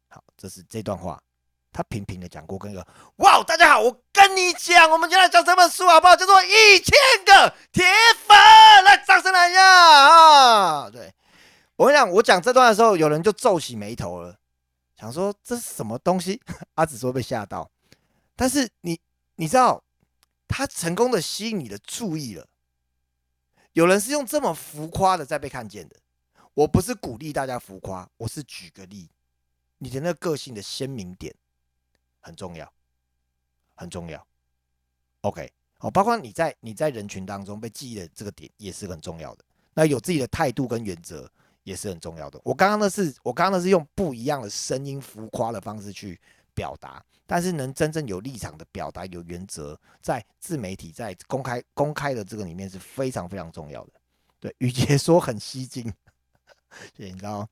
[0.09, 1.21] 好，这是这段话。”
[1.71, 2.85] 他频频的讲过，跟一个
[3.17, 6.15] 哇，大家好，我跟你讲，我们今天讲这本书好不好？
[6.15, 7.85] 叫做《一千个铁
[8.25, 8.35] 粉》，
[8.81, 10.89] 来掌声来一下啊！
[10.89, 11.13] 对
[11.75, 14.35] 我跟你讲，我讲这段的时候，有人就皱起眉头了，
[14.99, 16.41] 想说这是什么东西？
[16.73, 17.69] 阿紫说被吓到，
[18.35, 18.99] 但是你
[19.35, 19.83] 你知道，
[20.47, 22.47] 他成功的吸引你的注意了。
[23.73, 25.95] 有人是用这么浮夸的在被看见的，
[26.55, 29.07] 我不是鼓励大家浮夸，我是举个例，
[29.77, 31.35] 你的那个个性的鲜明点。
[32.27, 32.69] 很重要，
[33.73, 34.27] 很重要。
[35.21, 35.49] OK，
[35.79, 39.45] 哦，包括你在你在人群当中被记忆的这个点也是很重要的。
[39.73, 41.31] 那有自己的态度跟原则
[41.63, 42.37] 也是很重要的。
[42.43, 46.19] 我刚刚的是，我刚刚的是用不一样的声音、浮夸的方式去
[46.53, 53.93] 表达，但是能真正有立场的表达、有原则，在自媒体在公开公开的这个里面是非常非常重要的。
[54.41, 55.93] 对，雨杰说很吸睛，
[56.93, 57.47] 对，你知道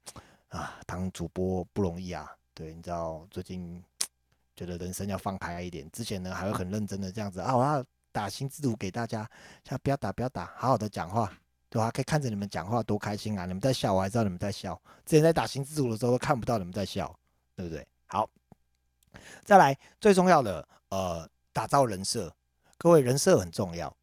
[0.50, 2.30] 啊，当主播不容易啊。
[2.54, 3.82] 对，你知道最近。
[4.56, 9.30] 觉得人生要放开一点，之前呢还会很认真的这样子啊，我要打心字图给大家，
[9.64, 11.32] 像不要打不要打，好好的讲话，
[11.70, 11.92] 对吧？
[11.92, 13.46] 可以看着你们讲话多开心啊！
[13.46, 14.82] 你们在笑，我还知道你们在笑。
[15.06, 17.14] 之前在打新字组的时候都看不到你们在笑，
[17.56, 17.86] 对不对？
[18.08, 18.30] 好，
[19.44, 22.34] 再来最重要的，呃，打造人设。
[22.78, 23.94] 各位人设很重要，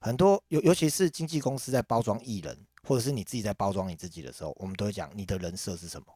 [0.00, 6.06] 很多尤尤其是经纪公司在包装艺人，或者是你自己在包装你自己的时候，我们都会讲你的人设是什么。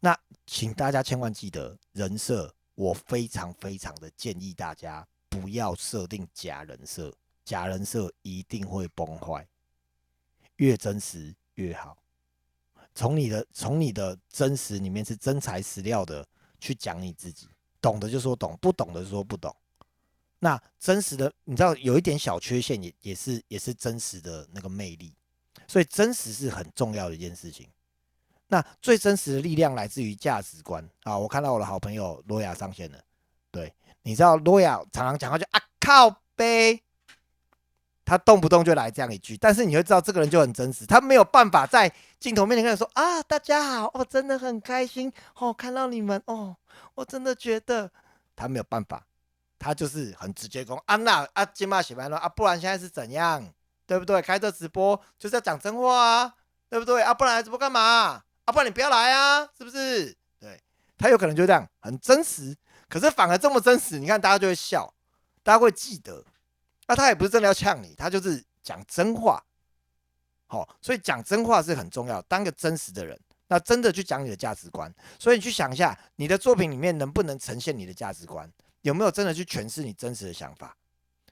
[0.00, 7.14] 那请大家千万记得，人设我非常非常的建议大家不要设定假人设，
[7.44, 9.46] 假人设一定会崩坏，
[10.56, 11.96] 越真实越好。
[12.94, 16.26] 从你的从你的真实里面是真材实料的
[16.60, 17.48] 去讲你自己，
[17.80, 19.54] 懂的就说懂，不懂的就说不懂。
[20.38, 25.14] 那真实的，你知道有一点小缺陷，也也是也是真实的那个魅力，
[25.68, 27.68] 所以真实是很重要的一件事情。
[28.52, 31.16] 那最真实的力量来自于价值观啊！
[31.16, 32.98] 我看到我的好朋友罗雅上线了，
[33.50, 33.72] 对，
[34.02, 36.82] 你知道罗雅常常讲话就啊靠呗，
[38.04, 41.90] 他动不动就来这样一句，但是你会知道这个人就很真实，他没有办法在
[42.20, 46.54] 镜头面前跟你说啊大家好哦，真的很开心哦，看到你们哦，
[46.94, 47.90] 我真的觉得
[48.36, 49.06] 他没有办法。
[49.58, 53.42] 他就是很直接讲，啊那啊今嘛写完了啊，不然现在是怎样，
[53.86, 54.20] 对不对？
[54.20, 56.34] 开这直播就是要讲真话啊，
[56.68, 57.00] 对不对？
[57.00, 58.24] 啊不然直播干嘛？
[58.52, 60.16] 不然你不要来啊，是不是？
[60.38, 60.60] 对
[60.98, 62.54] 他有可能就这样很真实，
[62.88, 64.92] 可是反而这么真实，你看大家就会笑，
[65.42, 66.24] 大家会记得。
[66.86, 69.42] 那他也不是真的要呛你，他就是讲真话。
[70.46, 74.92] 好，所以讲真话是很重要，当个真实的人，那真的去讲你的价值观。
[75.18, 78.52] 所以你去想一下，你的作品里面能不能呈现你的价值观？
[78.82, 80.76] 有没有真的去诠释你真实的想法？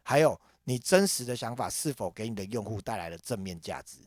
[0.02, 3.98] 还有你真实的想法是否给你的用户带来了正面价值？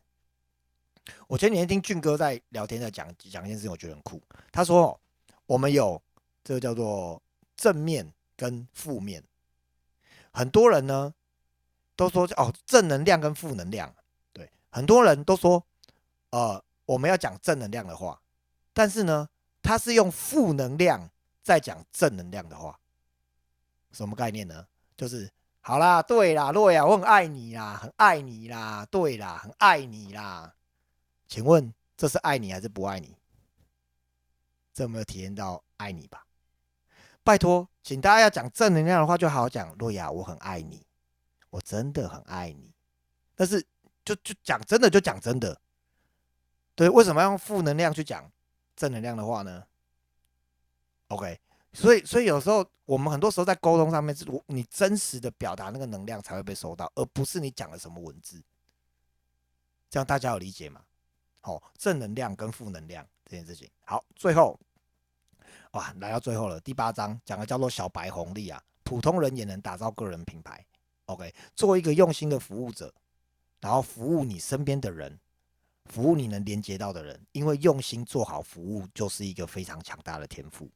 [1.27, 4.21] 我前几天听俊哥在聊天，在讲讲一件事情，我觉得很酷。
[4.51, 4.99] 他说
[5.45, 6.01] ：“我们有
[6.43, 7.21] 这个叫做
[7.55, 9.23] 正面跟负面，
[10.31, 11.13] 很多人呢
[11.95, 13.93] 都说哦，正能量跟负能量。
[14.31, 15.65] 对，很多人都说，
[16.31, 18.21] 呃，我们要讲正能量的话，
[18.73, 19.27] 但是呢，
[19.61, 21.09] 他是用负能量
[21.41, 22.79] 在讲正能量的话。”
[23.91, 24.65] 什么概念呢？
[24.97, 25.29] 就是
[25.59, 30.51] 好啦，对啦，洛亚，我很爱你啦，很爱你啦，对啦，很爱你啦。
[31.33, 33.17] 请问这是爱你还是不爱你？
[34.71, 36.27] 这有没有体验到爱你吧？
[37.23, 39.75] 拜托，请大家要讲正能量的话，就好好讲。
[39.79, 40.85] 洛亚，我很爱你，
[41.49, 42.71] 我真的很爱你。
[43.33, 43.65] 但是
[44.05, 45.59] 就就讲真的，就讲真的。
[46.75, 48.31] 对，为什么要用负能量去讲
[48.75, 49.65] 正能量的话呢
[51.07, 51.41] ？OK。
[51.73, 58.39] 所以，所以有时候我们很多时候在沟通上面，是你真实的表达那个能量才会被收到，而不是你讲了什么文字。
[59.89, 60.83] 这样大家有理解吗？
[61.45, 63.69] 好，正能量跟负能量这件事情。
[63.83, 64.57] 好，最后，
[65.71, 70.65] 哇，来到最后了，第八章讲的叫做小白红利啊，普通人也能打造个人品牌。
[71.07, 72.93] OK，做一个用心的服务者，
[73.59, 75.19] 然后服务你身边的人，
[75.87, 80.69] 服务你能连接到的人，因为用心做好服务就是一个非常强大的天赋。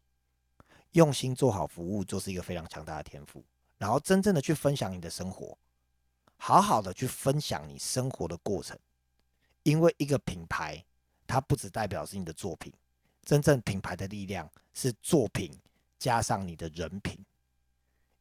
[0.91, 3.41] 用心做好服务，就是一个非常强大的天赋。
[3.77, 5.57] 然后真正的去分享你的生活，
[6.35, 8.77] 好好的去分享你生活的过程。
[9.67, 10.81] 因为一个品牌，
[11.27, 12.71] 它不只代表是你的作品，
[13.25, 15.51] 真正品牌的力量是作品
[15.99, 17.19] 加上你的人品。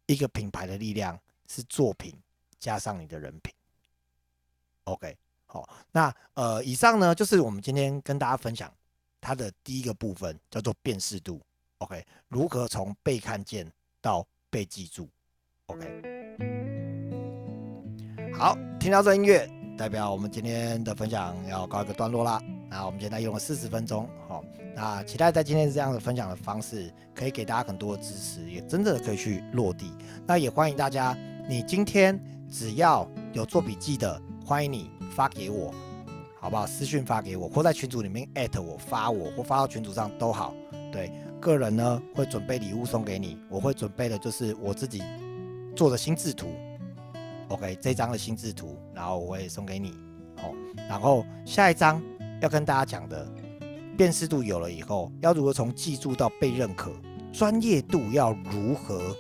[0.07, 1.16] 一个品牌的力量
[1.47, 2.12] 是作品
[2.59, 3.55] 加上你的人品。
[4.84, 5.16] OK，
[5.47, 8.72] 好，那呃，以上呢就是我们今天跟大家分享
[9.20, 11.40] 它的第一个部分，叫做辨识度。
[11.78, 15.09] OK，如何从被看见到被记住
[15.66, 16.03] ？OK，
[18.36, 22.41] 好，听到这音乐，代表我们今天的分享要告一个段落啦。
[22.68, 24.43] 那我们现在用了四十分钟，好，
[24.74, 29.93] 那期待在今天这样的分享的方式，可以给大家很多的支持，也真的可以去落地。
[30.27, 31.16] 那也欢迎大家，
[31.49, 32.18] 你今天
[32.51, 35.72] 只要有做笔记的，欢迎你发给我，
[36.41, 36.66] 好不好？
[36.66, 40.55] 私讯发给我，或在群组里面艾特我，发我，或发到群组上都好，
[40.91, 41.11] 对。
[41.39, 45.03] 个人呢会准备礼物送给你，我会准备的就是我自己
[45.77, 46.49] 做的心智图
[47.49, 49.92] ，OK，这张的心智图，然后我会送给你，
[50.36, 50.53] 好，
[50.88, 52.03] 然后下一张
[52.40, 53.26] 要跟大家讲的，
[53.97, 56.92] 辨识度有了以后，要如何从记住到被认可，
[57.32, 59.16] 专业度要如何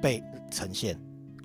[0.00, 0.98] 被呈现。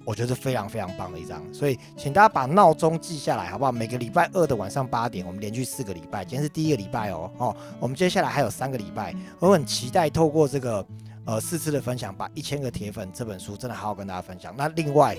[0.05, 3.74] 我觉得是非常非常棒的一张，所以请大家把闹钟记下来，好不好？
[3.74, 10.88] 每个礼拜二的晚上八点，我们连续四个礼拜，今天是第一个礼拜哦，哦，我们接下来还有三个礼拜，我很期待透过这个
[11.26, 14.55] 呃四次的分享，把一千个铁粉这本书真的好好跟大家分享。
[14.57, 15.13] 那另外，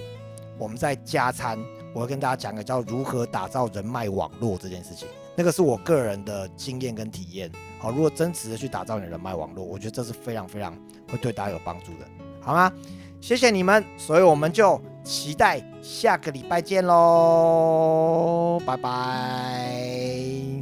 [0.59, 1.59] 我们在加餐，
[1.94, 5.06] 我会跟大家讲个叫如何打造人脉网络这件事情，
[5.36, 7.50] 那个是我个人的经验跟体验。
[7.78, 10.76] 好，如果真实的去打造你的人脉网络，我觉得这是非常非常
[11.11, 12.06] 会对大家有帮助的，
[12.40, 12.72] 好吗？
[13.20, 20.57] 谢谢你们，所以我们就期待下个礼拜见喽，拜拜。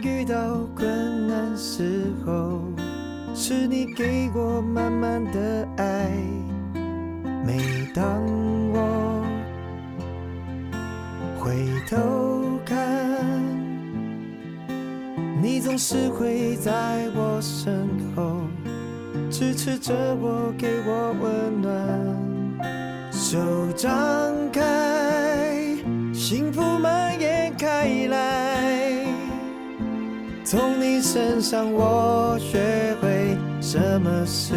[0.00, 0.36] 遇到
[0.74, 2.60] 困难时候，
[3.34, 6.10] 是你给我满满的爱。
[7.44, 7.58] 每
[7.92, 8.04] 当
[8.72, 9.24] 我
[11.38, 12.76] 回头看，
[15.42, 18.40] 你总是会在我身后。
[19.30, 21.72] 支持着我，给我温暖，
[23.10, 23.38] 手
[23.74, 23.90] 张
[24.52, 25.76] 开，
[26.12, 28.41] 幸福蔓延开来。
[30.52, 34.52] 从你身上，我学会什么是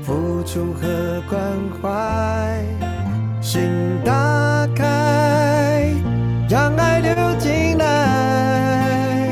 [0.00, 1.42] 付出和关
[1.82, 2.64] 怀。
[3.40, 3.68] 心
[4.04, 5.92] 打开，
[6.48, 9.28] 让爱流进来。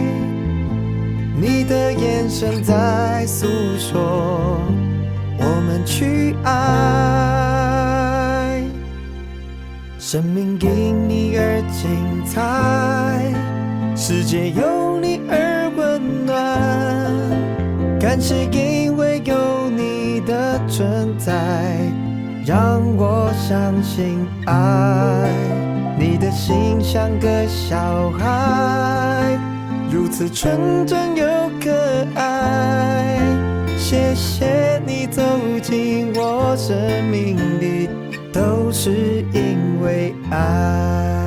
[1.41, 3.47] 你的眼神在诉
[3.79, 4.59] 说，
[5.39, 6.61] 我们去爱。
[10.01, 13.33] 生命因你而精彩，
[13.95, 14.94] 世界有
[18.15, 21.35] 感谢因为有你的存在，
[22.47, 25.29] 让我相信爱。
[25.99, 29.37] 你的心像个小孩。
[29.91, 31.27] 如此纯真又
[31.61, 31.73] 可
[32.15, 33.19] 爱，
[33.77, 35.21] 谢谢你走
[35.61, 36.77] 进我生
[37.11, 37.89] 命里，
[38.33, 41.24] 都是因为爱。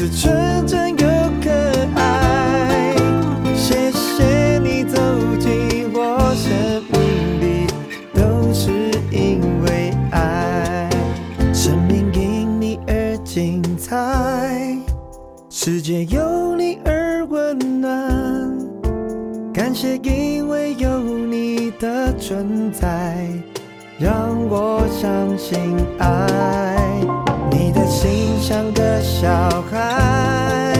[0.00, 1.08] 如此纯真又
[1.42, 1.50] 可
[1.96, 2.94] 爱。
[3.56, 4.96] 谢谢你走
[5.40, 7.66] 进我生命里，
[8.14, 10.88] 都是因为爱。
[11.52, 14.78] 生命因你而精彩，
[15.50, 18.56] 世界有你而温暖。
[19.52, 23.26] 感谢因为有你的存在，
[23.98, 24.14] 让
[24.48, 25.58] 我相信
[25.98, 26.28] 爱。
[27.50, 30.74] 你的心像个小爱，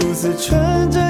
[0.00, 1.09] 如此纯真